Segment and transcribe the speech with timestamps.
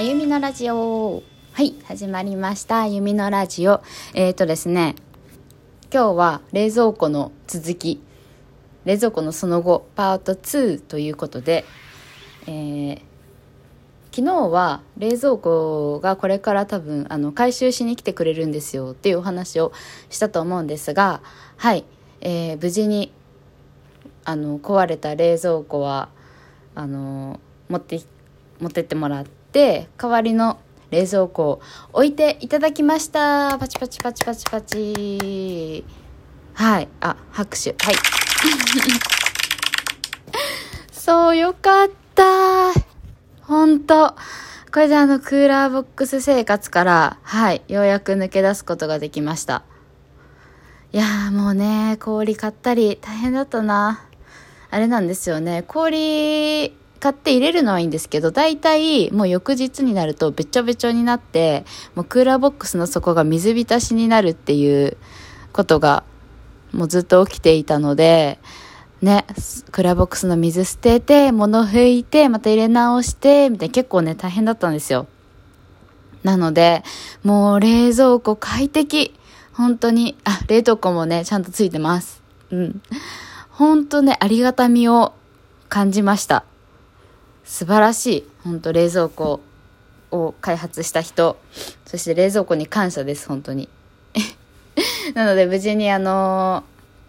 [0.00, 1.24] あゆみのラジオ。
[1.52, 2.82] はい始まりました。
[2.82, 3.82] あゆみのラジオ。
[4.14, 4.94] えっ、ー、とですね
[5.92, 8.00] 今日は冷蔵庫の続き。
[8.84, 11.64] 冷蔵庫のその後パート2ということで、
[12.46, 13.00] えー、
[14.12, 18.92] 昨日は冷蔵庫がこれから多分あの回収しに来てくれるんですよ。
[18.92, 19.72] っていうお話を
[20.10, 21.22] したと思うんですが
[21.56, 21.84] はい、
[22.20, 23.12] えー、無事に
[24.24, 26.08] あの壊れた冷蔵庫は
[26.76, 28.00] あの持って
[28.60, 30.58] 持ってってもらって代わりの
[30.90, 31.60] 冷蔵庫を
[31.92, 33.58] 置いていただきました。
[33.58, 35.84] パチパチパチパチパチ。
[36.54, 36.88] はい。
[37.00, 37.74] あ拍手。
[37.84, 37.94] はい。
[40.92, 42.72] そうよかった。
[43.42, 44.14] 本当。
[44.72, 47.62] これであのクーラーボックス生活からはい。
[47.68, 49.62] ようやく抜け出すことができました。
[50.92, 54.04] いやーもうね氷買ったり大変だったな。
[54.70, 55.64] あれなんですよね。
[55.66, 64.96] 氷買って入れるのはいいんですけど、大体もう翌日になるとべちょべちょになって、もうクーラーボックスの底が水浸しになるっていう
[65.52, 66.04] ことが
[66.72, 68.38] もうずっと起きていたので、
[69.00, 69.24] ね、
[69.70, 75.06] クーラーボックスの水捨てて、物拭いて、また入れ直して、みたいな結構ね、大変だったんですよ。
[76.24, 76.82] なので、
[77.22, 79.14] もう冷蔵庫快適。
[79.52, 82.22] 本当に、あ、冷凍庫もね、ちゃんとついてます。
[82.50, 82.82] うん。
[83.50, 85.14] 本当ね、ありがたみを
[85.68, 86.44] 感じました。
[87.48, 89.40] 素晴らしい本当冷蔵庫
[90.10, 91.38] を開発した人。
[91.86, 93.70] そして冷蔵庫に感謝です本当に。
[95.14, 96.62] なので無事にあの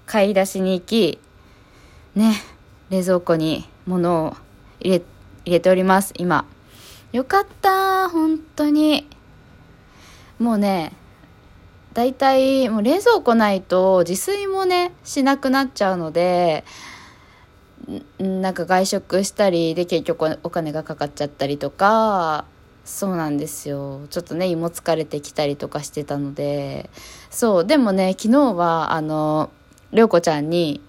[0.06, 1.20] 買い出しに行き
[2.16, 2.42] ね
[2.90, 4.38] 冷蔵庫に物を
[4.80, 5.02] 入れ
[5.44, 6.46] 入れております今。
[7.12, 9.10] よかった本当に。
[10.40, 10.94] もうね
[11.94, 16.64] 大体もう冷蔵庫ないと自炊もねしなくなっちゃうので
[18.20, 22.46] なんか外食したりで結局お金がかかっちゃったりとか
[22.86, 24.08] そうなんですよ。
[24.10, 26.90] ちょっとね胃も疲れてきたりとかしてたので。
[27.30, 29.52] そうでもね昨日はあの
[29.92, 30.82] 涼子ちゃんに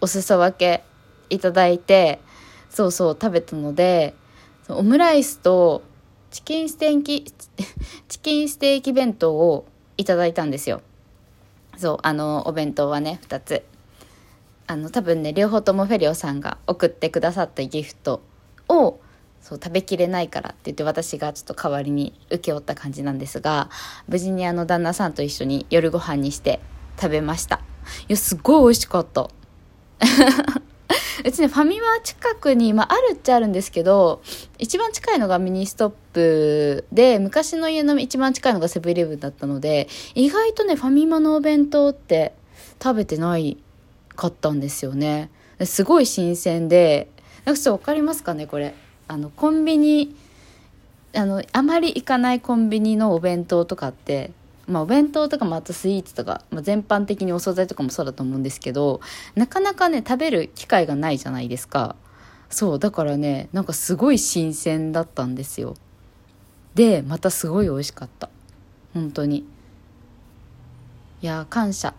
[0.00, 0.84] お裾分け
[1.30, 2.20] いただいて
[2.70, 4.14] そうそう食べたので
[4.68, 5.82] オムライスと
[6.30, 7.24] チキンステーキ
[8.08, 9.66] チキンステーキ弁当を
[9.96, 10.82] いただいたんですよ。
[11.76, 13.62] そうあのお弁当はね2つ。
[14.66, 18.22] あの多分ね両方ともフェリオさんが送ってくださったギフト
[18.68, 19.00] を
[19.40, 23.68] そう食べきれないからって言って私がちょっと代わりに請け負った感じなんですが
[24.08, 26.60] 無事にあの旦那さんと一緒に夜ご飯にして
[26.98, 27.60] 食べました。
[28.08, 29.28] いやすごい美味しかった。
[31.24, 34.20] うちねファミマ近くに、まあ、あるっちゃあるんですけど
[34.58, 42.34] 一番近いのがミニストップで昔の家の一番近いのがセブンイレブンだったので意外とねファミマのお弁当って
[42.82, 43.56] 食べてない
[44.16, 45.30] かったんですよね。
[45.64, 47.08] すごい新鮮で
[47.44, 48.74] なんかちょっと分かりますかねこれ。
[49.06, 50.14] あのコンビニ
[51.14, 54.30] あのあまり行かないコンビニのお弁当とかって
[54.66, 59.00] まあ、お弁当とかもあとスイーツとか、まあ、全般的にお惣菜とかもそうだと思うんですけど
[59.34, 61.96] なかなかね食べる機会がないじゃないですか。
[62.50, 65.76] そうだからねなんかすごい新鮮だったんですよ。
[66.74, 68.30] でまたすごい美味しかった。
[68.92, 69.44] 本当に。
[71.20, 71.94] いや感謝。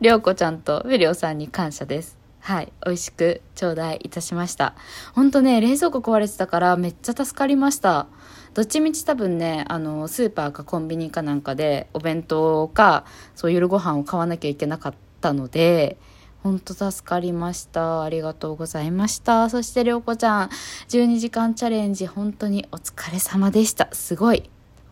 [0.00, 2.18] りょうこちゃんとフェリオさんに感謝です。
[2.40, 2.72] はい。
[2.84, 4.74] 美味しく頂戴いたしました。
[5.14, 8.06] ほんとね、冷蔵庫壊れてたからめっちゃ助かりました。
[8.54, 13.04] どっちみち多分ね、あの、スーパーかコンビニかなんかでお弁当か、
[13.34, 15.98] そう夜ご飯を買わなきゃいけなかったので、
[16.42, 18.02] ほんと助かりました。
[18.02, 19.50] ありがとうございました。
[19.50, 20.48] そしてりょうこちゃん、
[20.88, 23.88] 12時間チャレンジ本当にお疲れ様でした。
[23.92, 24.48] すごい。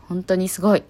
[0.09, 0.83] 本当にすごい。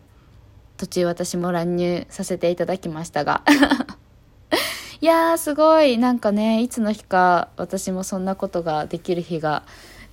[0.76, 3.42] 途中私も乱入させていただきましたが。
[5.00, 5.98] いやーすごい。
[5.98, 9.62] なんかねいつの日か私もそんなことができる日が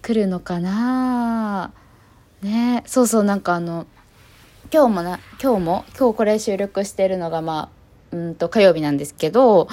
[0.02, 1.72] 来るのかな。
[2.42, 3.88] ねそうそうなんかあの
[4.72, 7.70] 今日もな今日も今日これ収録してるのがま
[8.12, 9.66] あうんと火曜日なんですけど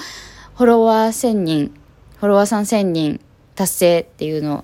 [0.55, 1.73] フォロワー1000人
[2.17, 3.19] フォロワーさん1000人
[3.55, 4.63] 達成っていうのを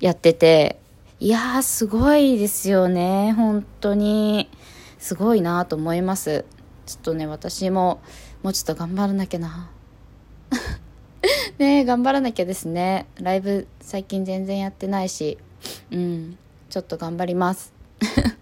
[0.00, 0.78] やってて
[1.20, 4.48] いやーすごいですよね本当に。
[5.02, 6.44] すごいなと思います。
[6.86, 8.00] ちょっとね私も
[8.44, 9.68] もうちょっと頑張らなきゃな。
[11.58, 13.06] ね頑張らなきゃですね。
[13.20, 15.38] ライブ最近全然やってないし。
[15.90, 16.38] うん
[16.70, 17.72] ちょっと頑張ります。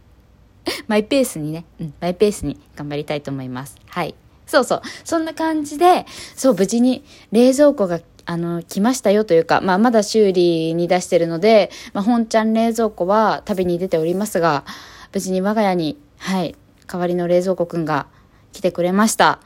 [0.86, 3.76] マイペースにね、うん、マイペースに頑張りたいと思います。
[3.86, 4.14] はい。
[4.46, 4.82] そうそう。
[5.04, 6.04] そんな感じで
[6.36, 7.02] そう無事に
[7.32, 14.64] 冷蔵庫があの、来ましたよというか、まあ、まだ修理に出してるので、まあ、本ちゃん冷蔵庫は旅に出ておりますが、
[15.12, 16.54] 無事に我が家にはい、
[16.86, 18.06] 代わりの冷蔵庫くんが
[18.52, 19.40] 来てくれました。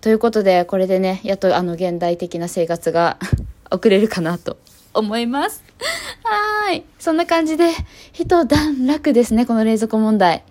[0.00, 3.18] ということで、これでね、やっとあの現代的な生活が
[3.70, 4.58] 送れるかなと
[4.92, 5.62] 思います。
[6.24, 6.84] はい。
[6.98, 7.70] そんな感じで、
[8.12, 10.44] 一段落ですね、この冷蔵庫問題。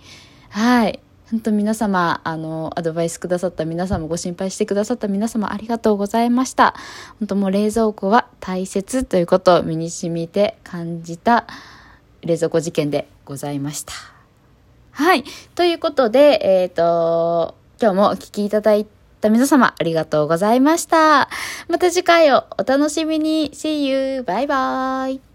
[0.49, 0.99] はい。
[1.29, 6.73] 本当皆様、あの、アドバイスくださった皆様、ご心配してくださった皆様、ありがとうございました。
[7.19, 11.45] 本当もう冷蔵庫は大切ということを身に染みて感じた
[12.21, 14.20] 冷蔵庫事件でございました。
[14.91, 15.23] はい。
[15.55, 18.85] ということで、えっ、ー、と、今日もお聴きいただい
[19.21, 21.29] た皆様、ありがとうございました。
[21.67, 23.51] また次回をお楽しみに。
[23.53, 24.23] See you!
[24.23, 25.30] バイバイ